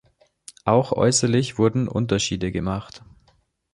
Auch 0.65 0.93
äußerlich 0.93 1.59
wurden 1.59 1.87
Unterschiede 1.87 2.51
gemacht. 2.51 3.03